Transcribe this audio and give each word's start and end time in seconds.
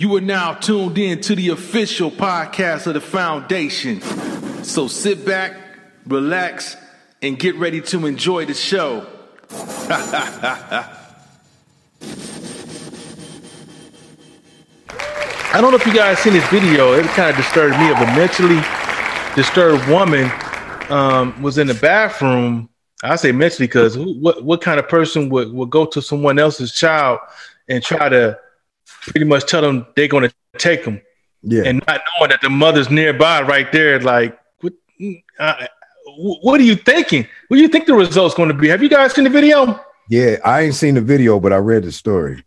You 0.00 0.14
are 0.14 0.20
now 0.20 0.54
tuned 0.54 0.96
in 0.96 1.20
to 1.22 1.34
the 1.34 1.48
official 1.48 2.12
podcast 2.12 2.86
of 2.86 2.94
the 2.94 3.00
foundation. 3.00 4.00
So 4.62 4.86
sit 4.86 5.26
back, 5.26 5.56
relax, 6.06 6.76
and 7.20 7.36
get 7.36 7.56
ready 7.56 7.80
to 7.80 8.06
enjoy 8.06 8.46
the 8.46 8.54
show. 8.54 9.04
I 9.50 10.86
don't 15.60 15.72
know 15.72 15.78
if 15.78 15.84
you 15.84 15.92
guys 15.92 16.20
seen 16.20 16.34
this 16.34 16.48
video. 16.48 16.92
It 16.92 17.04
kind 17.06 17.30
of 17.30 17.36
disturbed 17.36 17.76
me 17.76 17.90
of 17.90 17.96
a 17.96 18.06
mentally 18.14 18.62
disturbed 19.34 19.88
woman 19.88 20.30
um, 20.90 21.42
was 21.42 21.58
in 21.58 21.66
the 21.66 21.74
bathroom. 21.74 22.68
I 23.02 23.16
say 23.16 23.32
mentally 23.32 23.66
because 23.66 23.98
what 23.98 24.44
what 24.44 24.60
kind 24.60 24.78
of 24.78 24.88
person 24.88 25.28
would, 25.30 25.52
would 25.52 25.70
go 25.70 25.86
to 25.86 26.00
someone 26.00 26.38
else's 26.38 26.72
child 26.72 27.18
and 27.68 27.82
try 27.82 28.08
to 28.08 28.38
pretty 29.02 29.24
much 29.24 29.46
tell 29.46 29.62
them 29.62 29.86
they're 29.96 30.08
going 30.08 30.28
to 30.28 30.34
take 30.58 30.84
them, 30.84 31.00
Yeah. 31.42 31.62
and 31.66 31.82
not 31.86 32.00
knowing 32.18 32.30
that 32.30 32.40
the 32.42 32.50
mother's 32.50 32.90
nearby 32.90 33.42
right 33.42 33.70
there, 33.72 34.00
like 34.00 34.38
what? 34.60 34.72
Uh, 35.38 35.66
what 36.16 36.58
are 36.60 36.64
you 36.64 36.74
thinking? 36.76 37.26
What 37.48 37.56
do 37.58 37.62
you 37.62 37.68
think 37.68 37.86
the 37.86 37.94
result's 37.94 38.34
going 38.34 38.48
to 38.48 38.54
be? 38.54 38.68
Have 38.68 38.82
you 38.82 38.88
guys 38.88 39.12
seen 39.14 39.24
the 39.24 39.30
video? 39.30 39.80
yeah, 40.10 40.36
I 40.44 40.62
ain't 40.62 40.74
seen 40.74 40.94
the 40.94 41.00
video, 41.02 41.38
but 41.38 41.52
I 41.52 41.56
read 41.56 41.84
the 41.84 41.92
story. 41.92 42.44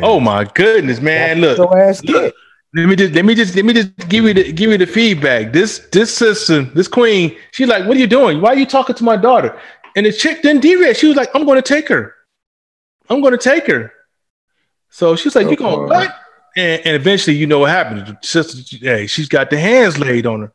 Oh 0.00 0.18
my 0.20 0.44
goodness, 0.44 1.00
man! 1.00 1.40
Look, 1.40 1.56
So 1.58 1.64
look. 2.10 2.34
Let 2.74 2.88
me 2.88 2.96
just 2.96 3.14
let 3.14 3.24
me 3.24 3.34
just 3.34 3.54
let 3.56 3.64
me 3.64 3.72
just 3.72 3.96
give 4.08 4.24
you 4.24 4.34
the 4.34 4.52
give 4.52 4.70
you 4.70 4.78
the 4.78 4.86
feedback. 4.86 5.52
This 5.52 5.78
this 5.92 6.14
sister, 6.14 6.62
this 6.62 6.88
queen, 6.88 7.36
she's 7.52 7.68
like, 7.68 7.86
"What 7.86 7.96
are 7.96 8.00
you 8.00 8.06
doing? 8.06 8.40
Why 8.40 8.50
are 8.50 8.56
you 8.56 8.66
talking 8.66 8.94
to 8.96 9.04
my 9.04 9.16
daughter?" 9.16 9.58
And 9.94 10.04
the 10.04 10.12
chick 10.12 10.42
didn't 10.42 10.60
deviate. 10.62 10.96
She 10.96 11.06
was 11.06 11.16
like, 11.16 11.30
"I'm 11.34 11.44
going 11.46 11.56
to 11.56 11.66
take 11.74 11.88
her. 11.88 12.14
I'm 13.08 13.20
going 13.20 13.32
to 13.32 13.38
take 13.38 13.66
her." 13.66 13.92
So 14.90 15.16
she's 15.16 15.34
like, 15.34 15.48
"You 15.48 15.56
going 15.56 15.88
to 15.88 15.94
what?" 15.94 16.16
And, 16.56 16.86
and 16.86 16.96
eventually, 16.96 17.36
you 17.36 17.46
know 17.46 17.60
what 17.60 17.70
happened. 17.70 18.06
The 18.06 18.16
sister, 18.22 18.76
hey, 18.78 19.06
she's 19.06 19.28
got 19.28 19.50
the 19.50 19.58
hands 19.58 19.98
laid 19.98 20.26
on 20.26 20.40
her. 20.40 20.52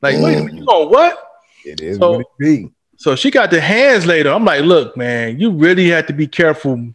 Like, 0.00 0.16
wait 0.20 0.36
a 0.36 0.44
minute, 0.44 0.54
you 0.54 0.62
mm. 0.62 0.66
going 0.66 0.90
what? 0.90 1.18
It 1.64 1.80
is 1.80 1.98
So- 1.98 2.12
what 2.12 2.20
it 2.20 2.26
be. 2.38 2.70
So 2.96 3.16
she 3.16 3.30
got 3.30 3.50
the 3.50 3.62
hands 3.62 4.04
laid 4.04 4.26
on. 4.26 4.36
I'm 4.36 4.44
like, 4.44 4.62
look, 4.62 4.94
man, 4.94 5.40
you 5.40 5.50
really 5.50 5.88
have 5.88 6.06
to 6.08 6.12
be 6.12 6.26
careful 6.26 6.92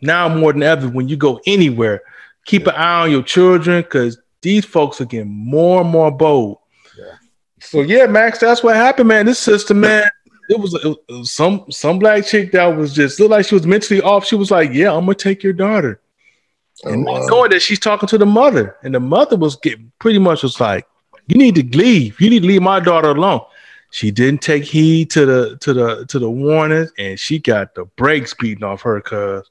now 0.00 0.26
more 0.26 0.54
than 0.54 0.62
ever 0.62 0.88
when 0.88 1.06
you 1.06 1.18
go 1.18 1.38
anywhere. 1.46 2.00
Keep 2.46 2.66
an 2.66 2.74
eye 2.74 3.02
on 3.02 3.10
your 3.10 3.22
children 3.22 3.82
because 3.82 4.18
these 4.40 4.64
folks 4.64 5.02
are 5.02 5.04
getting 5.04 5.28
more 5.28 5.82
and 5.82 5.90
more 5.90 6.10
bold. 6.10 6.58
Yeah. 6.98 7.16
So 7.60 7.82
yeah, 7.82 8.06
Max, 8.06 8.38
that's 8.38 8.62
what 8.62 8.74
happened, 8.76 9.08
man. 9.08 9.26
This 9.26 9.38
sister, 9.38 9.74
man, 9.74 10.08
it 10.48 10.58
was, 10.58 10.72
it 10.74 10.96
was 11.10 11.30
some 11.30 11.66
some 11.70 11.98
black 11.98 12.24
chick 12.24 12.52
that 12.52 12.66
was 12.66 12.94
just 12.94 13.20
looked 13.20 13.30
like 13.30 13.46
she 13.46 13.54
was 13.54 13.66
mentally 13.66 14.00
off. 14.00 14.26
She 14.26 14.36
was 14.36 14.50
like, 14.50 14.72
"Yeah, 14.72 14.94
I'm 14.94 15.04
gonna 15.04 15.14
take 15.14 15.42
your 15.42 15.52
daughter," 15.52 16.00
and 16.82 17.04
not 17.04 17.28
knowing 17.28 17.46
uh, 17.46 17.54
that 17.54 17.62
she's 17.62 17.78
talking 17.78 18.08
to 18.08 18.18
the 18.18 18.26
mother, 18.26 18.76
and 18.82 18.94
the 18.94 19.00
mother 19.00 19.36
was 19.36 19.56
getting 19.56 19.92
pretty 19.98 20.18
much 20.18 20.42
was 20.42 20.60
like, 20.60 20.86
"You 21.26 21.36
need 21.36 21.54
to 21.54 21.78
leave. 21.78 22.20
You 22.20 22.30
need 22.30 22.40
to 22.40 22.46
leave 22.48 22.62
my 22.62 22.80
daughter 22.80 23.10
alone." 23.10 23.40
She 23.90 24.10
didn't 24.10 24.42
take 24.42 24.64
heed 24.64 25.10
to 25.10 25.24
the 25.24 25.56
to 25.58 25.72
the 25.72 26.06
to 26.06 26.18
the 26.18 26.30
warnings, 26.30 26.90
and 26.98 27.18
she 27.18 27.38
got 27.38 27.74
the 27.74 27.84
brakes 27.84 28.34
beaten 28.34 28.64
off 28.64 28.82
her. 28.82 29.00
Cause 29.00 29.48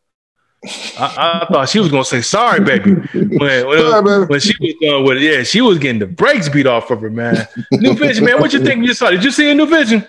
I, 0.98 1.44
I 1.44 1.48
thought 1.52 1.70
she 1.70 1.80
was 1.80 1.90
gonna 1.90 2.06
say 2.06 2.22
sorry, 2.22 2.60
baby. 2.60 2.94
When, 2.94 3.38
when, 3.38 3.80
Sorry, 3.90 4.04
baby. 4.04 4.26
when 4.28 4.40
she 4.40 4.54
was 4.60 4.76
done 4.82 5.04
with 5.04 5.18
it, 5.18 5.24
yeah, 5.24 5.44
she 5.44 5.62
was 5.62 5.78
getting 5.78 6.00
the 6.00 6.08
brakes 6.08 6.50
beat 6.50 6.68
off 6.68 6.92
of 6.92 7.02
her, 7.02 7.10
man. 7.10 7.48
New 7.72 7.94
Vision, 7.94 8.26
man, 8.26 8.40
what 8.40 8.54
you 8.54 8.64
think 8.64 8.86
you 8.86 8.94
saw? 8.94 9.12
Did 9.12 9.24
you 9.24 9.32
see 9.32 9.50
a 9.50 9.56
New 9.56 9.66
Vision? 9.66 10.06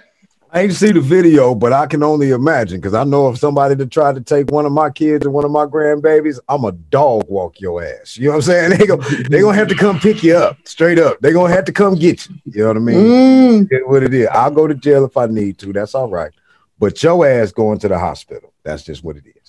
I 0.55 0.61
ain't 0.61 0.73
see 0.73 0.93
the 0.93 1.01
video, 1.01 1.53
but 1.53 1.73
I 1.73 1.89
can 1.89 2.05
only 2.05 2.31
imagine 2.31 2.79
because 2.79 2.95
I 2.95 3.03
know 3.03 3.29
if 3.29 3.39
somebody 3.39 3.75
to 3.75 3.87
try 3.87 4.13
to 4.13 4.21
take 4.21 4.53
one 4.53 4.65
of 4.65 4.71
my 4.71 4.89
kids 4.89 5.27
or 5.27 5.31
one 5.31 5.45
of 5.45 5.51
my 5.51 5.65
grandbabies, 5.67 6.39
I'm 6.49 6.65
a 6.65 6.71
dog 6.71 7.25
walk 7.29 7.61
your 7.61 7.83
ass. 7.83 8.17
You 8.17 8.27
know 8.27 8.37
what 8.37 8.37
I'm 8.37 8.43
saying? 8.43 8.79
They 8.79 8.87
go, 8.87 8.97
they 8.99 9.41
gonna 9.41 9.57
have 9.57 9.67
to 9.67 9.75
come 9.75 9.99
pick 9.99 10.23
you 10.23 10.37
up 10.37 10.57
straight 10.65 11.01
up. 11.01 11.19
They 11.21 11.33
gonna 11.33 11.53
have 11.53 11.65
to 11.65 11.73
come 11.73 11.97
get 11.97 12.29
you. 12.29 12.37
You 12.45 12.61
know 12.63 12.69
what 12.69 12.77
I 12.77 12.81
mean? 12.81 12.97
Mm. 12.97 13.73
It 13.73 13.89
what 13.89 14.05
it 14.05 14.15
is. 14.15 14.29
I'll 14.29 14.53
go 14.53 14.69
to 14.69 14.75
jail 14.75 15.05
if 15.05 15.17
I 15.17 15.27
need 15.27 15.59
to. 15.59 15.73
That's 15.73 15.93
all 15.93 16.09
right. 16.09 16.31
But 16.79 17.03
your 17.03 17.27
ass 17.27 17.51
going 17.51 17.81
to 17.81 17.89
the 17.89 17.98
hospital. 17.98 18.53
That's 18.63 18.85
just 18.85 19.03
what 19.03 19.17
it 19.17 19.25
is. 19.27 19.44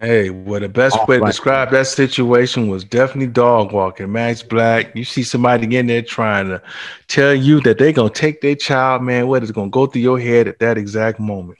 Hey, 0.00 0.30
well, 0.30 0.60
the 0.60 0.68
best 0.68 0.96
way 1.08 1.18
to 1.18 1.24
describe 1.24 1.72
that 1.72 1.88
situation 1.88 2.68
was 2.68 2.84
definitely 2.84 3.26
dog 3.32 3.72
walking. 3.72 4.12
Max 4.12 4.42
Black, 4.44 4.94
you 4.94 5.04
see 5.04 5.24
somebody 5.24 5.76
in 5.76 5.88
there 5.88 6.02
trying 6.02 6.46
to 6.48 6.62
tell 7.08 7.34
you 7.34 7.60
that 7.62 7.78
they're 7.78 7.92
gonna 7.92 8.08
take 8.08 8.40
their 8.40 8.54
child, 8.54 9.02
man. 9.02 9.26
What 9.26 9.42
is 9.42 9.50
gonna 9.50 9.70
go 9.70 9.86
through 9.86 10.02
your 10.02 10.20
head 10.20 10.46
at 10.46 10.60
that 10.60 10.78
exact 10.78 11.18
moment? 11.18 11.58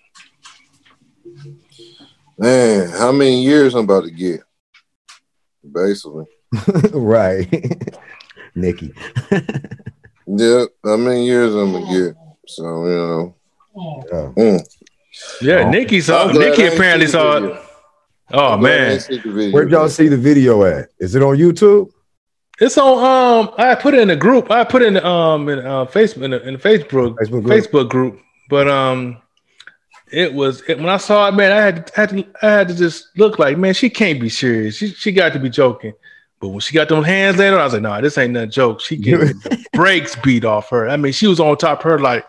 Man, 2.38 2.88
how 2.90 3.10
many 3.10 3.42
years 3.42 3.74
I'm 3.74 3.84
about 3.84 4.04
to 4.04 4.10
get? 4.12 4.40
Basically. 5.72 6.26
right. 6.92 7.48
Nikki. 8.54 8.92
Yeah, 10.30 10.66
how 10.84 10.98
many 10.98 11.24
years 11.24 11.54
I'm 11.54 11.72
gonna 11.72 11.86
get? 11.86 12.14
So, 12.46 12.84
you 12.84 12.96
know. 12.96 13.34
Yeah. 14.12 14.32
Mm. 14.36 14.68
Yeah, 15.40 15.54
Oh. 15.64 15.70
Nikki 15.70 16.02
saw 16.02 16.30
Nikki 16.30 16.66
apparently 16.66 17.06
saw 17.06 17.40
video. 17.40 17.54
it. 17.54 17.67
Oh 18.32 18.52
I'm 18.54 18.60
man, 18.62 18.92
ain't 18.92 19.02
see 19.02 19.18
the 19.18 19.32
video. 19.32 19.50
Where'd 19.52 19.70
y'all 19.70 19.88
see 19.88 20.08
the 20.08 20.16
video 20.16 20.64
at? 20.64 20.90
Is 20.98 21.14
it 21.14 21.22
on 21.22 21.36
YouTube? 21.36 21.90
it's 22.60 22.76
on. 22.76 22.98
Um, 22.98 23.54
I 23.56 23.74
put 23.74 23.94
it 23.94 24.00
in 24.00 24.10
a 24.10 24.16
group. 24.16 24.50
I 24.50 24.64
put 24.64 24.82
it 24.82 24.88
in 24.88 24.96
um 24.98 25.48
in 25.48 25.60
uh, 25.60 25.86
Facebook 25.86 26.22
in 26.22 26.30
the, 26.32 26.46
in 26.46 26.54
the 26.54 26.60
Facebook 26.60 27.16
Facebook 27.16 27.42
group? 27.42 27.46
Facebook 27.46 27.88
group. 27.88 28.20
But 28.48 28.68
um, 28.68 29.18
it 30.10 30.32
was 30.32 30.62
it, 30.68 30.78
when 30.78 30.88
I 30.88 30.96
saw 30.96 31.28
it, 31.28 31.34
man. 31.34 31.52
I 31.52 31.60
had 31.60 31.86
to, 31.86 31.94
had 31.94 32.08
to 32.10 32.26
I 32.42 32.50
had 32.50 32.68
to 32.68 32.74
just 32.74 33.16
look 33.16 33.38
like, 33.38 33.58
man, 33.58 33.74
she 33.74 33.88
can't 33.88 34.20
be 34.20 34.28
serious. 34.28 34.76
She 34.76 34.88
she 34.88 35.12
got 35.12 35.32
to 35.34 35.38
be 35.38 35.50
joking. 35.50 35.92
But 36.40 36.48
when 36.48 36.60
she 36.60 36.74
got 36.74 36.88
them 36.88 37.02
hands 37.02 37.38
later, 37.38 37.58
I 37.58 37.64
was 37.64 37.72
like, 37.72 37.82
no, 37.82 37.88
nah, 37.88 38.00
this 38.00 38.16
ain't 38.16 38.32
no 38.32 38.46
joke. 38.46 38.80
She 38.80 38.96
getting 38.96 39.26
the 39.38 39.64
brakes 39.72 40.14
beat 40.16 40.44
off 40.44 40.70
her. 40.70 40.88
I 40.88 40.96
mean, 40.96 41.12
she 41.12 41.26
was 41.26 41.40
on 41.40 41.56
top 41.56 41.80
of 41.80 41.90
her 41.90 41.98
like, 41.98 42.26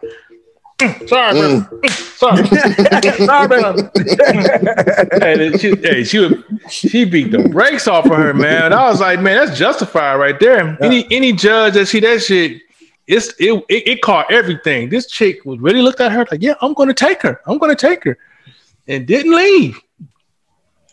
"Mm, 0.80 1.10
sorry, 1.10 1.40
bro. 1.40 1.60
Mm, 1.60 2.06
sorry, 2.20 2.46
sorry, 3.26 3.48
man. 3.48 3.92
and 5.22 5.60
she, 5.60 5.76
hey, 5.78 6.04
she 6.04 6.20
would, 6.20 6.44
she 6.70 7.06
beat 7.06 7.32
the 7.32 7.48
brakes 7.50 7.88
off 7.88 8.06
of 8.06 8.12
her, 8.18 8.34
man. 8.34 8.74
I 8.74 8.90
was 8.90 9.00
like, 9.00 9.20
man, 9.22 9.46
that's 9.46 9.58
justified 9.58 10.16
right 10.16 10.38
there. 10.40 10.78
Any 10.84 11.08
any 11.12 11.32
judge 11.32 11.74
that 11.76 11.86
see 11.88 12.02
that 12.02 12.22
shit, 12.22 12.62
it's 13.08 13.30
it, 13.40 13.54
it 13.70 13.88
it 13.88 14.02
caught 14.02 14.32
everything. 14.32 14.90
This 14.90 15.08
chick 15.08 15.46
was 15.46 15.60
really 15.60 15.82
looked 15.82 16.02
at 16.02 16.12
her 16.12 16.26
like, 16.30 16.42
yeah, 16.42 16.56
I'm 16.62 16.74
gonna 16.74 16.94
take 16.94 17.22
her. 17.22 17.40
I'm 17.48 17.58
gonna 17.58 17.76
take 17.76 18.04
her, 18.04 18.18
and 18.88 19.08
didn't 19.08 19.34
leave. 19.36 19.80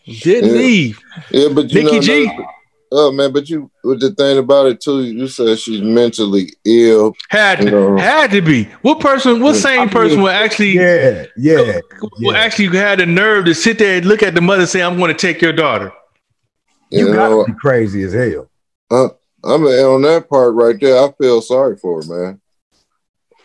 Didn't 0.07 0.51
Yeah. 0.51 0.57
leave. 0.57 1.01
Yeah, 1.33 1.49
but 1.53 1.69
you 1.73 1.83
Nikki 1.83 1.97
know, 1.97 2.01
G. 2.03 2.25
another- 2.27 2.49
Oh 2.99 3.13
man, 3.13 3.31
but 3.31 3.49
you 3.51 3.71
with 3.85 4.01
the 4.01 4.11
thing 4.15 4.39
about 4.39 4.67
it 4.67 4.81
too, 4.81 5.05
you 5.05 5.29
said 5.29 5.59
she's 5.59 5.83
mentally 5.83 6.49
ill. 6.65 7.15
Had 7.29 7.59
to, 7.59 7.71
No. 7.71 7.97
had 7.99 8.31
to 8.31 8.41
be. 8.41 8.65
What 8.81 9.01
person? 9.01 9.41
What 9.43 9.55
Yeah. 9.57 9.61
same 9.61 9.89
person 9.91 10.23
would 10.23 10.33
actually 10.33 10.71
Yeah, 10.71 11.27
yeah. 11.37 11.81
will 12.01 12.33
yeah. 12.33 12.39
actually 12.39 12.69
had 12.79 12.99
the 13.01 13.05
nerve 13.07 13.45
to 13.45 13.55
sit 13.55 13.79
there 13.79 13.99
and 13.99 14.07
look 14.07 14.23
at 14.23 14.35
the 14.35 14.41
mother 14.41 14.61
and 14.63 14.69
say, 14.71 14.81
"I'm 14.81 14.97
going 14.97 15.13
to 15.13 15.19
take 15.19 15.43
your 15.43 15.53
daughter." 15.53 15.93
You 16.91 17.09
You 17.09 17.13
gotta 17.15 17.31
know, 17.35 17.45
be 17.45 17.53
crazy 17.61 18.03
as 18.05 18.15
hell. 18.15 18.49
uh, 18.91 19.09
I 19.45 19.59
mean, 19.59 19.85
on 19.85 20.01
that 20.03 20.29
part 20.31 20.55
right 20.55 20.81
there, 20.81 20.97
I 20.97 21.13
feel 21.21 21.43
sorry 21.43 21.77
for 21.77 22.01
her, 22.03 22.09
man. 22.09 22.41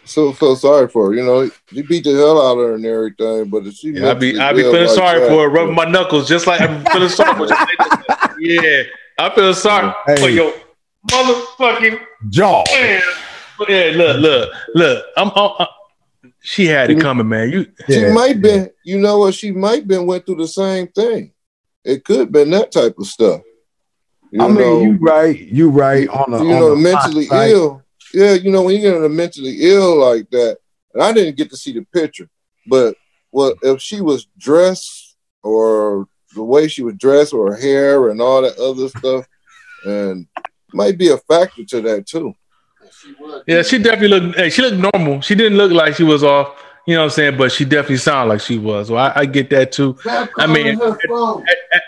So 0.05 0.31
feel 0.31 0.55
sorry 0.55 0.87
for 0.87 1.07
her. 1.07 1.13
You 1.13 1.23
know, 1.25 1.49
you 1.71 1.83
beat 1.83 2.05
the 2.05 2.11
hell 2.13 2.41
out 2.41 2.57
of 2.57 2.67
her 2.69 2.73
and 2.75 2.85
everything, 2.85 3.49
but 3.49 3.65
if 3.67 3.73
she, 3.75 3.89
Yeah, 3.89 4.11
I 4.11 4.13
be 4.13 4.33
mentally 4.33 4.39
I 4.39 4.53
be 4.53 4.61
feeling 4.63 4.87
like 4.87 4.95
sorry 4.95 5.19
that, 5.19 5.29
for 5.29 5.43
her, 5.43 5.49
rubbing 5.49 5.75
my 5.75 5.85
knuckles 5.85 6.27
just 6.29 6.47
like 6.47 6.61
I'm 6.61 6.85
feeling 6.85 7.09
sorry 7.09 7.35
for 7.35 7.53
her. 7.53 7.65
Yeah, 8.39 8.83
I 9.19 9.33
feel 9.35 9.53
sorry 9.53 9.93
for 10.17 10.29
your 10.29 10.53
motherfucking 11.09 11.99
Jaw. 12.29 12.63
man. 12.71 13.01
Yeah, 13.69 13.91
look, 13.95 14.17
look, 14.19 14.49
look. 14.75 15.05
I'm, 15.17 15.29
I'm, 15.35 15.51
I'm- 15.59 15.67
she 16.43 16.65
had 16.65 16.89
it 16.89 16.99
coming, 16.99 17.29
man. 17.29 17.51
You 17.51 17.65
She 17.87 17.99
Yeah. 18.01 18.13
might 18.13 18.41
been, 18.41 18.69
you 18.83 18.99
know 18.99 19.19
what? 19.19 19.35
She 19.35 19.51
might 19.51 19.87
been 19.87 20.07
went 20.07 20.25
through 20.25 20.37
the 20.37 20.47
same 20.47 20.87
thing. 20.87 21.33
It 21.83 22.03
could 22.03 22.17
have 22.19 22.31
been 22.31 22.49
that 22.51 22.71
type 22.71 22.95
of 22.97 23.05
stuff. 23.05 23.41
You 24.31 24.41
I 24.43 24.47
mean, 24.47 24.55
know, 24.57 24.81
you 24.81 24.91
right. 24.99 25.37
You 25.39 25.69
right 25.69 26.07
on 26.07 26.31
the 26.31 26.37
you 26.43 26.51
on 26.53 26.59
know, 26.59 26.69
the 26.71 26.75
mentally 26.77 27.25
hindsight. 27.27 27.51
ill. 27.51 27.83
Yeah, 28.13 28.33
you 28.33 28.51
know, 28.51 28.63
when 28.63 28.75
you 28.75 28.81
get 28.81 29.11
mentally 29.11 29.57
ill 29.61 29.97
like 29.99 30.29
that, 30.31 30.57
and 30.93 31.03
I 31.03 31.11
didn't 31.13 31.37
get 31.37 31.49
to 31.51 31.57
see 31.57 31.73
the 31.73 31.85
picture, 31.93 32.27
but 32.67 32.95
well, 33.31 33.53
if 33.61 33.79
she 33.81 34.01
was 34.01 34.25
dressed 34.37 35.15
or 35.43 36.07
the 36.35 36.43
way 36.43 36.67
she 36.67 36.83
was 36.83 36.95
dressed 36.95 37.33
or 37.33 37.51
her 37.53 37.59
hair 37.59 38.09
and 38.09 38.21
all 38.21 38.41
that 38.41 38.57
other 38.57 38.89
stuff, 38.89 39.27
and 39.85 40.27
might 40.73 40.97
be 40.97 41.09
a 41.09 41.17
factor 41.17 41.63
to 41.65 41.81
that 41.81 42.07
too. 42.07 42.33
Yeah, 43.47 43.61
she 43.63 43.77
definitely 43.77 44.19
looked. 44.19 44.37
Hey, 44.37 44.49
she 44.49 44.61
looked 44.61 44.93
normal. 44.93 45.21
She 45.21 45.35
didn't 45.35 45.57
look 45.57 45.71
like 45.71 45.95
she 45.95 46.03
was 46.03 46.23
off. 46.23 46.63
You 46.87 46.95
know 46.95 47.01
what 47.01 47.05
I'm 47.05 47.09
saying? 47.11 47.37
But 47.37 47.51
she 47.51 47.65
definitely 47.65 47.97
sounded 47.97 48.33
like 48.33 48.41
she 48.41 48.57
was. 48.57 48.87
So 48.87 48.95
I, 48.95 49.21
I 49.21 49.25
get 49.25 49.49
that 49.51 49.71
too. 49.71 49.97
I 50.05 50.47
mean, 50.47 50.81
At 50.81 51.83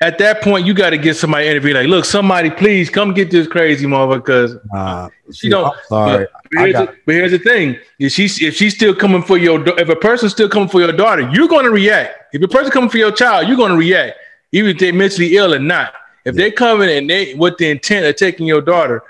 that 0.00 0.42
point, 0.42 0.64
you 0.64 0.74
got 0.74 0.90
to 0.90 0.98
get 0.98 1.16
somebody 1.16 1.48
interview. 1.48 1.74
Like, 1.74 1.88
look, 1.88 2.04
somebody, 2.04 2.50
please 2.50 2.88
come 2.88 3.12
get 3.14 3.30
this 3.32 3.48
crazy 3.48 3.86
mother 3.86 4.18
because 4.18 4.56
Nah, 4.72 5.08
She 5.32 5.48
don't- 5.48 5.66
I'm 5.66 5.72
sorry. 5.88 6.26
But 6.52 6.60
here's, 6.60 6.72
got- 6.72 6.86
the, 6.92 6.98
but 7.04 7.14
here's 7.16 7.30
the 7.32 7.38
thing: 7.38 7.76
if 7.98 8.12
she's 8.12 8.40
if 8.40 8.54
she's 8.54 8.74
still 8.74 8.94
coming 8.94 9.22
for 9.22 9.36
your 9.36 9.62
if 9.78 9.88
a 9.88 9.96
person's 9.96 10.32
still 10.32 10.48
coming 10.48 10.68
for 10.68 10.80
your 10.80 10.92
daughter, 10.92 11.28
you're 11.32 11.48
going 11.48 11.64
to 11.64 11.70
react. 11.70 12.14
If 12.32 12.40
a 12.42 12.48
person 12.48 12.70
coming 12.70 12.88
for 12.90 12.98
your 12.98 13.12
child, 13.12 13.48
you're 13.48 13.56
going 13.56 13.72
to 13.72 13.76
react, 13.76 14.16
even 14.52 14.70
if 14.70 14.78
they're 14.78 14.92
mentally 14.92 15.36
ill 15.36 15.52
or 15.52 15.58
not. 15.58 15.92
If 16.24 16.34
they 16.36 16.50
come 16.50 16.80
in 16.82 16.88
and 16.90 17.10
they 17.10 17.34
with 17.34 17.58
the 17.58 17.68
intent 17.70 18.06
of 18.06 18.16
taking 18.16 18.46
your 18.46 18.60
daughter, 18.62 19.02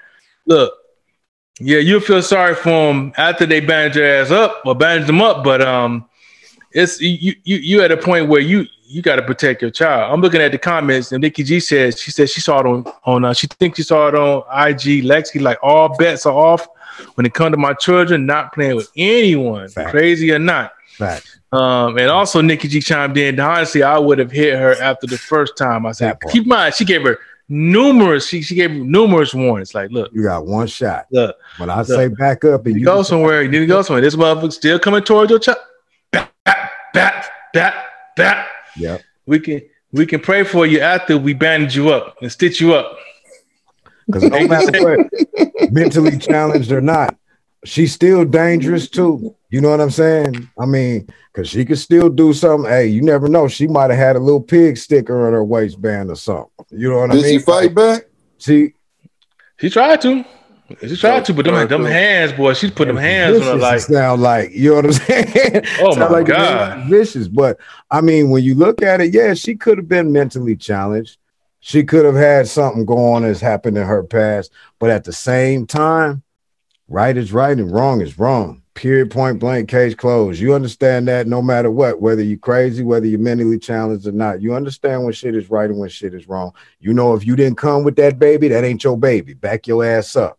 look, 0.46 0.72
yeah, 1.60 1.78
you'll 1.78 2.00
feel 2.00 2.22
sorry 2.22 2.54
for 2.54 2.70
them 2.70 3.12
after 3.16 3.44
they 3.44 3.60
bandage 3.60 3.96
your 3.96 4.06
ass 4.06 4.30
up 4.30 4.62
or 4.64 4.74
bandage 4.74 5.06
them 5.08 5.20
up, 5.20 5.42
but 5.44 5.60
um, 5.60 6.08
it's 6.72 7.00
you 7.00 7.34
you 7.44 7.56
you 7.56 7.82
at 7.82 7.90
a 7.92 7.96
point 7.96 8.28
where 8.28 8.40
you 8.40 8.66
you 8.88 9.02
got 9.02 9.16
to 9.16 9.22
protect 9.22 9.60
your 9.62 9.70
child. 9.70 10.12
I'm 10.12 10.20
looking 10.20 10.40
at 10.40 10.50
the 10.52 10.58
comments, 10.58 11.12
and 11.12 11.20
Nikki 11.22 11.42
G 11.44 11.60
says 11.60 12.00
she 12.00 12.10
said 12.10 12.28
she 12.30 12.40
saw 12.40 12.60
it 12.60 12.66
on 12.66 12.84
on 13.04 13.24
uh, 13.24 13.32
she 13.34 13.46
thinks 13.46 13.76
she 13.76 13.82
saw 13.82 14.08
it 14.08 14.14
on 14.14 14.38
IG. 14.70 15.04
Lexi 15.04 15.40
like 15.40 15.58
all 15.62 15.94
bets 15.96 16.26
are 16.26 16.32
off 16.34 16.66
when 17.14 17.26
it 17.26 17.34
comes 17.34 17.52
to 17.52 17.56
my 17.58 17.74
children 17.74 18.26
not 18.26 18.52
playing 18.52 18.76
with 18.76 18.90
anyone, 18.96 19.68
Fact. 19.68 19.90
crazy 19.90 20.32
or 20.32 20.38
not. 20.38 20.72
Facts. 20.96 21.38
Um, 21.52 21.96
and 21.98 22.10
also 22.10 22.40
Nikki 22.40 22.68
G 22.68 22.80
chimed 22.80 23.16
in. 23.16 23.38
Honestly, 23.38 23.82
I 23.82 23.98
would 23.98 24.18
have 24.18 24.30
hit 24.32 24.58
her 24.58 24.74
after 24.82 25.06
the 25.06 25.16
first 25.18 25.56
time. 25.56 25.86
I 25.86 25.92
said, 25.92 26.18
keep 26.30 26.42
in 26.42 26.48
mind, 26.48 26.74
she 26.74 26.84
gave 26.84 27.02
her 27.04 27.18
numerous. 27.48 28.28
She 28.28 28.42
she 28.42 28.54
gave 28.54 28.70
numerous 28.70 29.32
warnings. 29.34 29.74
Like, 29.74 29.90
look, 29.90 30.10
You 30.12 30.24
got 30.24 30.46
one 30.46 30.66
shot. 30.66 31.06
look, 31.10 31.36
When 31.58 31.70
I 31.70 31.82
say 31.82 32.08
back 32.08 32.44
up 32.44 32.66
and 32.66 32.74
you 32.74 32.80
you 32.80 32.84
go 32.86 33.02
somewhere. 33.02 33.42
You 33.42 33.48
need 33.50 33.60
to 33.60 33.66
go 33.66 33.82
somewhere. 33.82 34.00
This 34.02 34.16
motherfucker 34.16 34.52
still 34.52 34.78
coming 34.78 35.02
towards 35.02 35.30
your 35.30 35.38
child. 35.38 35.58
Bat, 36.12 36.30
bat, 36.44 36.70
bat, 36.94 37.30
bat, 37.52 37.74
bat. 38.16 38.46
Yep. 38.76 39.02
We 39.26 39.40
can 39.40 39.62
we 39.92 40.06
can 40.06 40.20
pray 40.20 40.44
for 40.44 40.66
you 40.66 40.80
after 40.80 41.16
we 41.16 41.32
bandage 41.34 41.76
you 41.76 41.90
up 41.90 42.16
and 42.20 42.30
stitch 42.30 42.60
you 42.60 42.74
up. 42.74 42.96
Because 44.06 44.24
no 44.24 44.46
matter 44.48 44.96
what, 44.96 45.72
mentally 45.72 46.18
challenged 46.18 46.72
or 46.72 46.80
not, 46.80 47.16
she's 47.64 47.92
still 47.92 48.24
dangerous 48.24 48.88
too. 48.88 49.34
You 49.50 49.60
know 49.60 49.70
what 49.70 49.80
I'm 49.80 49.90
saying? 49.90 50.48
I 50.58 50.66
mean, 50.66 51.08
because 51.32 51.48
she 51.48 51.64
could 51.64 51.78
still 51.78 52.08
do 52.08 52.32
something. 52.32 52.70
Hey, 52.70 52.86
you 52.86 53.02
never 53.02 53.28
know. 53.28 53.48
She 53.48 53.66
might 53.66 53.90
have 53.90 53.98
had 53.98 54.16
a 54.16 54.18
little 54.18 54.42
pig 54.42 54.76
sticker 54.76 55.26
on 55.26 55.32
her 55.32 55.44
waistband 55.44 56.10
or 56.10 56.16
something. 56.16 56.50
You 56.70 56.90
know 56.90 56.98
what 56.98 57.10
I 57.10 57.14
Did 57.14 57.22
mean? 57.24 57.38
she 57.38 57.44
fight 57.44 57.74
back? 57.74 58.04
She 58.38 58.72
She 59.58 59.70
tried 59.70 60.00
to. 60.02 60.24
She 60.80 60.96
tried 60.96 61.24
to, 61.24 61.32
but 61.32 61.46
them, 61.46 61.66
them 61.66 61.84
hands, 61.84 62.32
boy, 62.32 62.52
she 62.52 62.70
put 62.70 62.88
them 62.88 62.96
hands 62.96 63.36
on 63.36 63.42
her 63.42 63.52
vicious, 63.54 63.62
like, 63.62 63.80
sound 63.80 64.20
like 64.20 64.50
you 64.52 64.70
know 64.70 64.76
what 64.76 64.84
I'm 64.86 64.92
saying? 64.92 65.64
Oh, 65.80 65.96
my 65.96 66.08
like 66.08 66.26
the 66.26 66.32
God. 66.32 66.78
man 66.78 66.90
vicious. 66.90 67.26
But 67.26 67.58
I 67.90 68.02
mean, 68.02 68.28
when 68.28 68.44
you 68.44 68.54
look 68.54 68.82
at 68.82 69.00
it, 69.00 69.14
yeah, 69.14 69.32
she 69.32 69.54
could 69.54 69.78
have 69.78 69.88
been 69.88 70.12
mentally 70.12 70.56
challenged. 70.56 71.16
She 71.60 71.84
could 71.84 72.04
have 72.04 72.14
had 72.14 72.48
something 72.48 72.84
going 72.84 73.14
on 73.14 73.22
that's 73.22 73.40
happened 73.40 73.78
in 73.78 73.86
her 73.86 74.02
past, 74.02 74.52
but 74.78 74.90
at 74.90 75.04
the 75.04 75.12
same 75.12 75.66
time, 75.66 76.22
right 76.86 77.16
is 77.16 77.32
right 77.32 77.56
and 77.56 77.72
wrong 77.72 78.00
is 78.00 78.18
wrong. 78.18 78.62
Period, 78.74 79.10
point 79.10 79.40
blank, 79.40 79.68
case 79.68 79.94
closed. 79.94 80.38
You 80.38 80.54
understand 80.54 81.08
that 81.08 81.26
no 81.26 81.42
matter 81.42 81.70
what, 81.70 82.00
whether 82.00 82.22
you're 82.22 82.38
crazy, 82.38 82.84
whether 82.84 83.06
you're 83.06 83.18
mentally 83.18 83.58
challenged 83.58 84.06
or 84.06 84.12
not, 84.12 84.40
you 84.40 84.54
understand 84.54 85.02
when 85.02 85.12
shit 85.12 85.34
is 85.34 85.50
right 85.50 85.68
and 85.68 85.78
when 85.78 85.88
shit 85.88 86.14
is 86.14 86.28
wrong. 86.28 86.52
You 86.78 86.92
know, 86.92 87.14
if 87.14 87.26
you 87.26 87.34
didn't 87.34 87.58
come 87.58 87.82
with 87.82 87.96
that 87.96 88.18
baby, 88.18 88.48
that 88.48 88.64
ain't 88.64 88.84
your 88.84 88.96
baby. 88.96 89.34
Back 89.34 89.66
your 89.66 89.84
ass 89.84 90.14
up. 90.14 90.37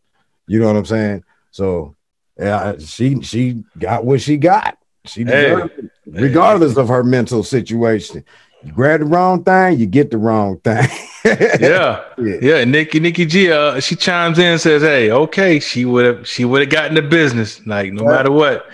You 0.49 0.59
know 0.59 0.67
what 0.67 0.77
I'm 0.77 0.85
saying? 0.85 1.23
So 1.51 1.95
yeah, 2.37 2.75
she 2.79 3.21
she 3.21 3.63
got 3.77 4.03
what 4.05 4.21
she 4.21 4.37
got. 4.37 4.77
She 5.05 5.23
Hey. 5.25 5.53
deserved 5.53 5.71
it, 5.77 5.91
regardless 6.07 6.75
of 6.77 6.89
her 6.89 7.03
mental 7.03 7.43
situation. 7.43 8.23
You 8.63 8.73
grab 8.73 8.99
the 8.99 9.05
wrong 9.05 9.43
thing, 9.43 9.79
you 9.79 9.85
get 9.85 10.11
the 10.11 10.17
wrong 10.17 10.59
thing. 10.59 10.87
yeah, 11.25 12.01
Yeah. 12.17 12.37
yeah. 12.41 12.63
Nikki, 12.65 12.99
Nikki 12.99 13.25
G, 13.25 13.51
uh, 13.51 13.79
she 13.79 13.95
chimes 13.95 14.39
in 14.39 14.45
and 14.45 14.61
says, 14.61 14.81
"Hey, 14.81 15.11
okay, 15.11 15.59
she 15.59 15.85
would 15.85 16.05
have, 16.05 16.27
she 16.27 16.45
would 16.45 16.61
have 16.61 16.69
gotten 16.69 16.95
the 16.95 17.01
business. 17.03 17.65
Like 17.65 17.93
no 17.93 18.03
Right. 18.03 18.17
matter 18.17 18.31
what, 18.31 18.65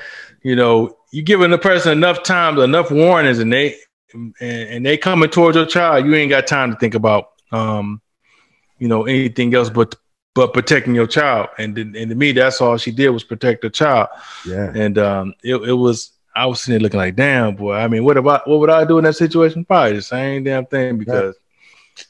you 0.43 0.55
know, 0.55 0.97
you 1.11 1.23
giving 1.23 1.51
the 1.51 1.57
person 1.57 1.91
enough 1.91 2.23
time, 2.23 2.57
enough 2.59 2.89
warnings, 2.91 3.39
and 3.39 3.51
they 3.51 3.75
and, 4.13 4.33
and 4.41 4.85
they 4.85 4.97
coming 4.97 5.29
towards 5.29 5.55
your 5.57 5.65
child, 5.65 6.05
you 6.05 6.15
ain't 6.15 6.29
got 6.29 6.47
time 6.47 6.71
to 6.71 6.77
think 6.77 6.95
about, 6.95 7.25
um, 7.51 8.01
you 8.79 8.87
know, 8.87 9.05
anything 9.05 9.53
else 9.53 9.69
but 9.69 9.95
but 10.35 10.53
protecting 10.53 10.93
your 10.93 11.07
child. 11.07 11.49
And 11.57 11.75
and 11.77 12.09
to 12.09 12.15
me, 12.15 12.31
that's 12.33 12.61
all 12.61 12.77
she 12.77 12.91
did 12.91 13.09
was 13.09 13.23
protect 13.23 13.63
her 13.63 13.69
child. 13.69 14.09
yeah. 14.47 14.71
And 14.75 14.97
um, 14.99 15.33
it, 15.43 15.55
it 15.55 15.73
was. 15.73 16.11
I 16.37 16.45
was 16.47 16.59
sitting 16.59 16.73
there 16.73 16.81
looking 16.81 16.99
like, 16.99 17.15
damn, 17.15 17.55
boy. 17.55 17.75
I 17.75 17.87
mean, 17.87 18.03
what 18.03 18.17
about 18.17 18.45
what 18.47 18.59
would 18.59 18.69
I 18.69 18.83
do 18.83 18.97
in 18.97 19.05
that 19.05 19.15
situation? 19.15 19.63
Probably 19.63 19.93
the 19.95 20.01
same 20.01 20.43
damn 20.43 20.65
thing 20.65 20.97
because 20.97 21.35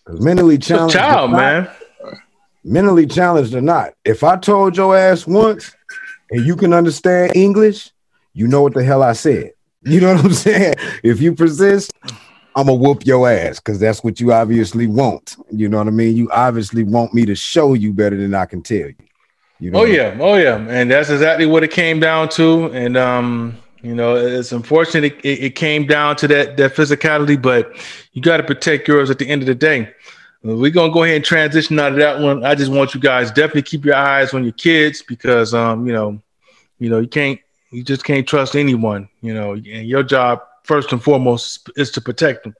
'Cause 0.03 0.19
mentally 0.19 0.57
challenged. 0.57 0.95
child, 0.95 1.29
not- 1.31 1.37
man. 1.37 1.69
Mentally 2.63 3.05
challenged 3.05 3.53
or 3.53 3.61
not. 3.61 3.93
If 4.03 4.23
I 4.23 4.37
told 4.37 4.75
your 4.75 4.97
ass 4.97 5.27
once 5.27 5.75
and 6.31 6.43
you 6.43 6.55
can 6.55 6.73
understand 6.73 7.35
English, 7.35 7.91
you 8.33 8.47
know 8.47 8.63
what 8.63 8.73
the 8.73 8.83
hell 8.83 9.03
I 9.03 9.13
said. 9.13 9.51
You 9.83 10.01
know 10.01 10.15
what 10.15 10.25
I'm 10.25 10.33
saying? 10.47 10.73
If 11.03 11.21
you 11.21 11.35
persist, 11.35 11.93
I'm 12.55 12.67
gonna 12.67 12.77
whoop 12.77 13.05
your 13.05 13.29
ass 13.29 13.59
because 13.59 13.79
that's 13.79 14.03
what 14.03 14.19
you 14.19 14.33
obviously 14.33 14.87
want. 14.87 15.35
You 15.51 15.69
know 15.69 15.77
what 15.79 15.87
I 15.87 15.91
mean? 15.91 16.15
You 16.15 16.31
obviously 16.31 16.83
want 16.83 17.13
me 17.13 17.25
to 17.25 17.35
show 17.35 17.73
you 17.73 17.93
better 17.93 18.17
than 18.17 18.33
I 18.33 18.45
can 18.45 18.61
tell 18.61 18.77
you. 18.87 18.95
You 19.59 19.71
know 19.71 19.79
Oh 19.79 19.83
what 19.83 19.89
I 19.89 19.93
mean? 19.93 19.99
yeah, 19.99 20.17
oh 20.19 20.35
yeah, 20.35 20.55
and 20.69 20.89
that's 20.89 21.09
exactly 21.09 21.45
what 21.45 21.63
it 21.63 21.71
came 21.71 21.99
down 21.99 22.29
to. 22.29 22.65
And 22.71 22.95
um, 22.97 23.57
you 23.81 23.93
know, 23.93 24.15
it's 24.15 24.51
unfortunate 24.51 25.13
it, 25.13 25.19
it, 25.25 25.43
it 25.43 25.55
came 25.55 25.85
down 25.85 26.15
to 26.17 26.27
that 26.29 26.57
that 26.57 26.73
physicality, 26.75 27.41
but 27.41 27.75
you 28.13 28.21
got 28.21 28.37
to 28.37 28.43
protect 28.43 28.87
yours 28.87 29.09
at 29.09 29.19
the 29.19 29.27
end 29.27 29.41
of 29.41 29.47
the 29.47 29.55
day. 29.55 29.91
We're 30.43 30.71
gonna 30.71 30.93
go 30.93 31.03
ahead 31.03 31.17
and 31.17 31.25
transition 31.25 31.79
out 31.79 31.91
of 31.93 31.97
that 31.97 32.19
one. 32.19 32.45
I 32.45 32.55
just 32.55 32.71
want 32.71 32.93
you 32.93 33.01
guys 33.01 33.31
definitely 33.31 33.63
keep 33.63 33.83
your 33.83 33.95
eyes 33.95 34.33
on 34.33 34.43
your 34.43 34.53
kids 34.53 35.01
because 35.01 35.53
um, 35.53 35.85
you 35.87 35.93
know, 35.93 36.21
you 36.79 36.89
know, 36.89 36.99
you 36.99 37.07
can't, 37.07 37.39
you 37.71 37.83
just 37.83 38.03
can't 38.05 38.27
trust 38.27 38.55
anyone. 38.55 39.09
You 39.21 39.33
know, 39.33 39.53
and 39.53 39.87
your 39.87 40.03
job 40.03 40.41
first 40.65 40.91
and 40.91 41.03
foremost 41.03 41.69
is 41.75 41.91
to 41.91 42.01
protect 42.01 42.43
them. 42.43 42.55